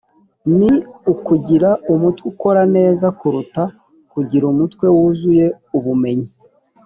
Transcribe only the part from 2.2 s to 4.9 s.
ukora neza kuruta kugira umutwe